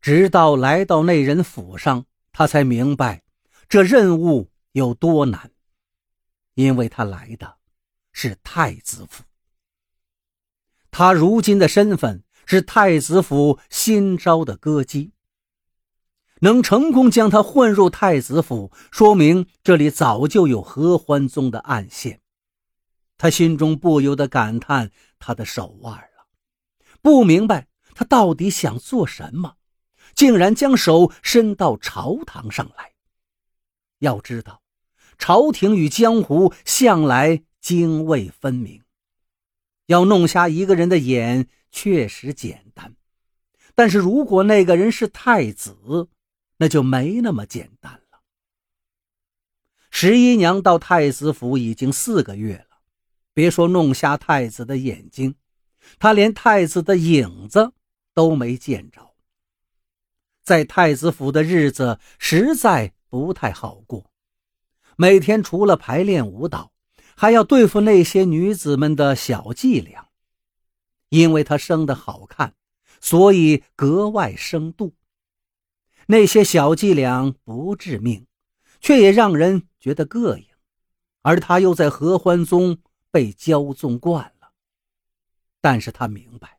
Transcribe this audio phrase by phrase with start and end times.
[0.00, 3.22] 直到来到那人府上，他才明白
[3.68, 5.50] 这任务有多难，
[6.54, 7.58] 因为他来的
[8.12, 9.24] 是太子府。
[10.90, 15.12] 他如今的身份是太子府新招的歌姬。
[16.42, 22.22] 能成功将他混入太子府，说明这里早就有合欢宗的暗线。
[23.18, 26.26] 他心中不由得感叹他的手腕了，
[27.02, 29.56] 不明白他到底想做什么，
[30.20, 32.92] 竟然将手伸到朝堂上来。
[34.00, 34.60] 要知道，
[35.16, 38.82] 朝廷与江湖向来泾渭分明，
[39.86, 42.94] 要弄瞎一个人的眼确实简单，
[43.74, 46.10] 但是如果那个人是太子，
[46.58, 48.20] 那就没那么简单了。
[49.90, 52.76] 十一娘到太子府已经四个月了，
[53.32, 55.34] 别说弄瞎太子的眼睛，
[55.98, 57.72] 她连太子的影子
[58.12, 59.09] 都没见着。
[60.50, 64.10] 在太子府的日子实在不太好过，
[64.96, 66.72] 每天除了排练舞蹈，
[67.14, 70.08] 还要对付那些女子们的小伎俩。
[71.10, 72.54] 因为她生得好看，
[73.00, 74.96] 所以格外生度。
[76.06, 78.26] 那些小伎俩不致命，
[78.80, 80.44] 却也让人觉得膈应，
[81.22, 82.78] 而他又在合欢宗
[83.12, 84.50] 被骄纵惯了。
[85.60, 86.58] 但是他明白，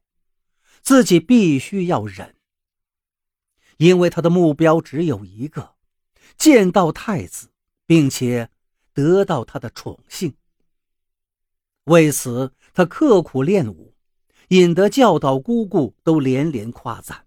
[0.81, 2.33] 自己必须要忍，
[3.81, 5.73] 因为他的目标只有一个：
[6.37, 7.49] 见到太子，
[7.87, 8.51] 并且
[8.93, 10.35] 得到他的宠幸。
[11.85, 13.95] 为此，他刻苦练武，
[14.49, 17.25] 引得教导姑姑都连连夸赞。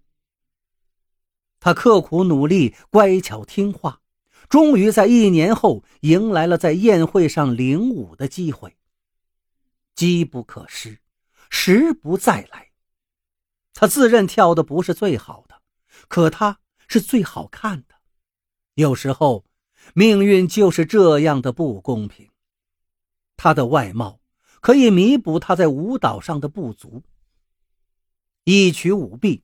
[1.59, 3.99] 他刻苦努力，乖巧听话，
[4.47, 8.77] 终于在一年后迎来了在宴会上领舞的机会。
[9.93, 10.99] 机不可失，
[11.49, 12.71] 时不再来。
[13.73, 15.44] 他自认跳的不是最好，
[16.07, 17.95] 可他是最好看的。
[18.75, 19.45] 有时候，
[19.93, 22.29] 命运就是这样的不公平。
[23.37, 24.19] 他的外貌
[24.61, 27.03] 可以弥补他在舞蹈上的不足。
[28.43, 29.43] 一曲舞毕。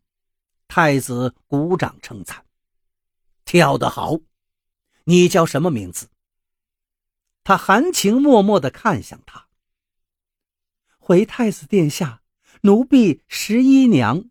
[0.67, 2.45] 太子鼓掌称赞
[3.43, 4.21] ：“跳得好，
[5.03, 6.07] 你叫什么名字？”
[7.43, 9.49] 他含情脉脉地看向他。
[10.97, 12.23] 回太子殿下，
[12.61, 14.30] 奴婢十一娘。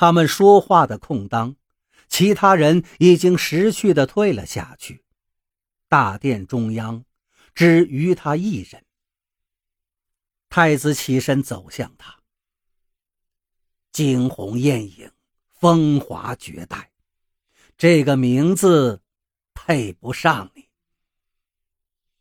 [0.00, 1.56] 他们说话的空当，
[2.08, 5.04] 其他人已经识趣地退了下去。
[5.90, 7.04] 大殿中央，
[7.54, 8.86] 只余他一人。
[10.48, 12.20] 太子起身走向他。
[13.92, 15.12] 惊鸿艳影，
[15.50, 16.92] 风华绝代，
[17.76, 19.02] 这个名字
[19.52, 20.70] 配不上你。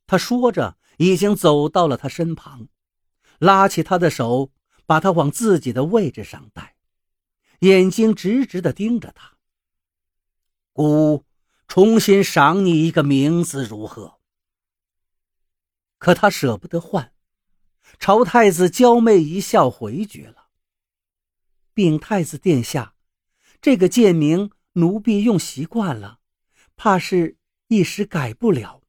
[0.06, 2.68] 他说着，已经走到了他身旁，
[3.38, 4.52] 拉起他的手，
[4.86, 6.76] 把他往自己的位置上带，
[7.60, 9.38] 眼睛直直地盯着他。
[10.74, 11.26] 姑，
[11.68, 14.20] 重新赏你一个名字如何？
[15.98, 17.14] 可他舍不得换，
[18.00, 20.48] 朝太子娇媚一笑，回绝了。
[21.74, 22.96] 禀太子殿下，
[23.62, 26.20] 这个贱名奴婢用习惯了，
[26.76, 27.38] 怕是
[27.68, 28.82] 一时改不了。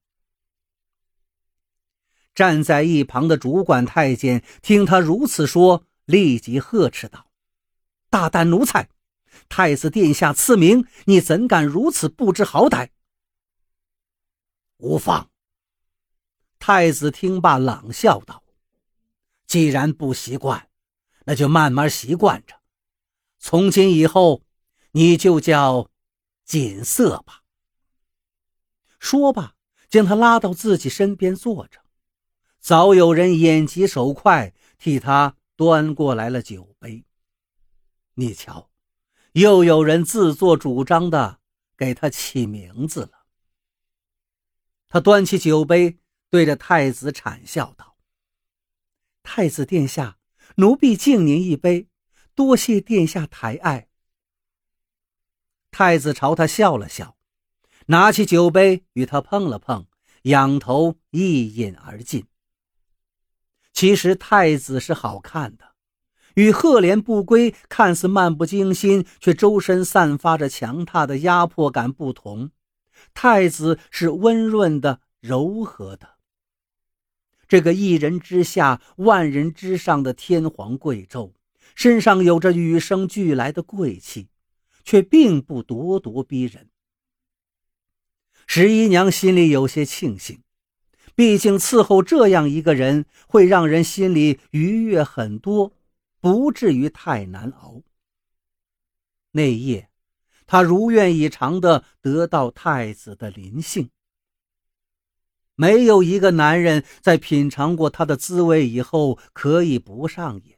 [2.33, 7.30] 站在一旁的主管太监听他如此说，立即呵斥道
[8.11, 8.91] ：“大胆奴才！
[9.49, 12.91] 太子殿下赐名，你怎敢如此不知好歹？”
[14.79, 15.31] 无妨。
[16.59, 18.43] 太子听罢，冷笑道
[19.47, 20.69] ：“既然不习惯，
[21.25, 22.61] 那就慢慢习惯着。”
[23.39, 24.43] 从今以后，
[24.93, 25.89] 你就叫
[26.45, 27.43] 锦瑟吧。
[28.99, 29.55] 说罢，
[29.89, 31.81] 将他拉到自己身边坐着。
[32.59, 37.05] 早有人眼疾手快，替他端过来了酒杯。
[38.21, 38.71] 你瞧，
[39.33, 41.41] 又有人自作主张的
[41.75, 43.25] 给他起名字了。
[44.89, 45.99] 他端起酒杯，
[46.29, 47.97] 对着太子谄笑道
[49.25, 50.19] ：“太子殿下，
[50.57, 51.89] 奴婢敬您一杯。”
[52.37, 53.89] 多谢殿下抬爱。
[55.71, 57.17] 太子朝他笑了笑，
[57.87, 59.87] 拿起酒杯与他碰了碰，
[60.23, 62.27] 仰头一饮而尽。
[63.73, 65.70] 其实太子是好看的，
[66.35, 72.51] 与赫连不归看似漫不经心，却周身散发着强大的压迫感不同，
[73.15, 76.17] 太子是温润的、柔和的。
[77.49, 81.33] 这个一人之下、万人之上的天皇贵胄。
[81.77, 84.29] 身上有着与生俱来的贵气，
[84.85, 86.69] 却并不咄咄逼人。
[88.47, 90.41] 十一娘心里有些庆幸，
[91.15, 95.73] 毕竟伺候这样一个人会让人心里愉悦很多，
[96.21, 97.83] 不至于太难熬。
[99.33, 99.91] 那夜，
[100.47, 103.91] 他如愿以偿的得到太子的临幸。
[105.55, 110.57] 没有一个男人在品尝过他的滋味以后可以不上瘾，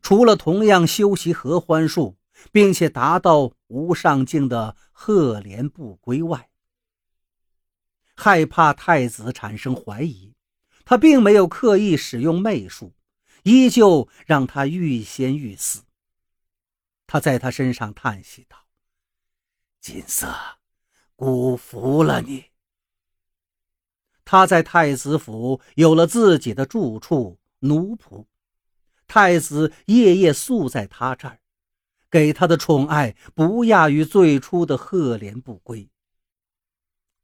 [0.00, 2.16] 除了同样修习合欢术，
[2.52, 6.48] 并且达到无上境的赫连不归外，
[8.14, 10.34] 害怕太子产生怀疑，
[10.84, 12.94] 他并没有刻意使用媚术，
[13.44, 15.84] 依旧让他欲仙欲死。
[17.06, 18.66] 他在他身上叹息道
[19.80, 20.34] ：“锦瑟，
[21.14, 22.46] 辜负了你。”
[24.24, 28.26] 他在太子府有了自己的住处，奴仆。
[29.06, 31.38] 太子夜夜宿在他这儿，
[32.10, 35.90] 给他的宠爱不亚于最初的赫连不归。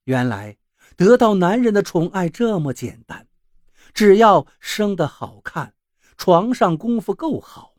[0.05, 0.59] 原来
[0.97, 3.27] 得到男人的宠爱这么简单，
[3.95, 5.75] 只要生得好看，
[6.21, 7.75] 床上功夫够好。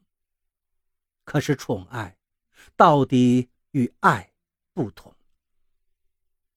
[1.25, 2.17] 可是宠爱，
[2.75, 4.33] 到底与爱
[4.73, 5.15] 不同。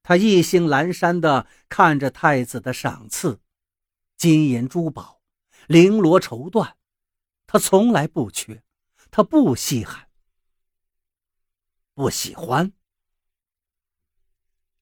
[0.02, 3.38] 他意兴阑珊地看着太子的赏赐，
[4.16, 5.20] 金银珠宝、
[5.69, 6.72] 绫罗绸缎，
[7.46, 8.64] 他从来不缺，
[9.10, 10.08] 他不稀罕，
[11.92, 12.72] 不喜欢。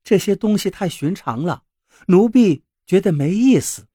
[0.04, 1.64] 这些东西太寻常了，
[2.06, 3.88] 奴婢觉得没意思。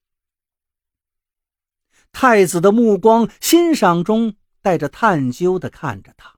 [2.11, 6.35] 太子的目光欣赏中带着探究地看着他，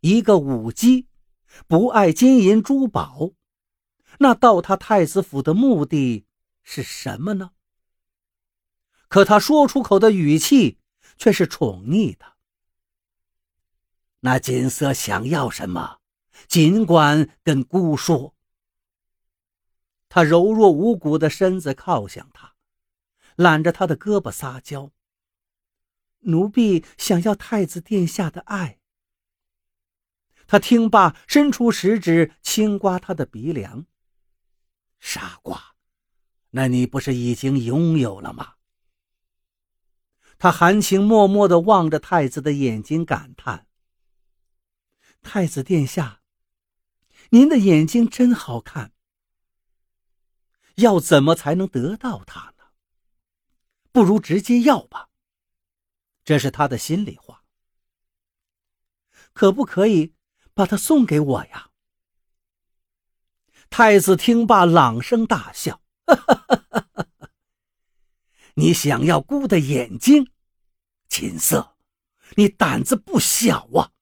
[0.00, 1.06] 一个舞姬，
[1.66, 3.32] 不爱金银珠宝。
[4.18, 6.26] 那到他太子府的目的
[6.62, 7.52] 是什么呢？
[9.08, 10.78] 可他说出口的语气
[11.16, 12.26] 却是宠溺的。
[14.20, 15.98] 那锦瑟想要什么，
[16.46, 18.34] 尽管跟姑说。
[20.10, 22.49] 他柔弱无骨的身子靠向他，
[23.36, 24.92] 揽着他的胳膊撒娇。
[26.20, 28.78] 奴婢想要太子殿下的爱。
[30.46, 33.86] 他听罢，伸出食指轻刮他的鼻梁。
[34.98, 35.74] 傻瓜，
[36.50, 38.54] 那你不是已经拥有了吗？
[40.38, 43.66] 他含情脉脉地望着太子的眼睛，感叹
[45.22, 46.22] ：“太子殿下，
[47.30, 48.92] 您的眼睛真好看。
[50.76, 52.59] 要怎么才能得到它呢？
[53.92, 55.08] 不如直接要吧。”
[56.24, 57.44] 这是他的心里话。
[59.32, 60.14] 可不可以
[60.54, 61.70] 把它送给我呀？
[63.70, 65.80] 太子听罢，朗声大笑
[68.54, 70.32] ：“你想要姑的眼睛，
[71.08, 71.76] 锦瑟，
[72.36, 73.92] 你胆子不小啊！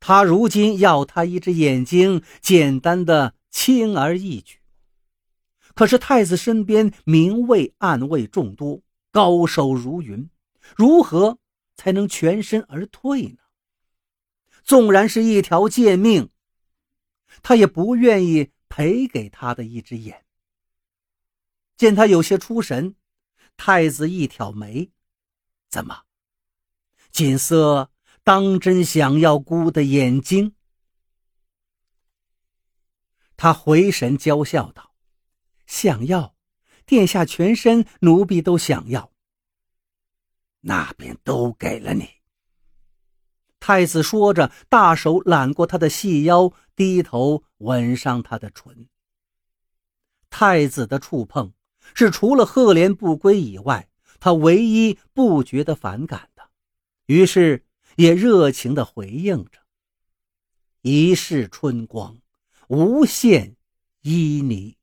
[0.00, 4.61] 他如今要他一只眼睛，简单的轻而易举。
[5.74, 10.28] 可是太子身边明卫暗卫众多，高手如云，
[10.76, 11.38] 如何
[11.76, 13.38] 才能全身而退呢？
[14.64, 16.30] 纵然是一条贱命。”
[17.42, 20.26] 他也不愿意赔给他的一只眼。
[21.78, 22.94] 见他有些出神，
[23.56, 24.90] 太子一挑眉
[25.70, 26.02] ：“怎么，
[27.10, 27.90] 锦瑟
[28.22, 30.54] 当真想要姑的眼睛？”
[33.34, 34.91] 他回神娇笑道
[35.72, 36.34] ：“想要，
[36.84, 39.10] 殿下全身奴婢都想要。
[40.60, 42.06] 那便都给了你。”
[43.58, 48.86] 太子说着，大手揽过他的细腰，低头吻上他的唇。
[50.28, 51.54] 太子的触碰
[51.94, 53.88] 是除了赫连不归以外，
[54.20, 56.50] 他唯一不觉得反感的，
[57.06, 57.64] 于是
[57.96, 59.60] 也热情地回应着
[60.82, 62.18] ：“一世春光，
[62.68, 63.56] 无限
[64.02, 64.76] 旖旎。”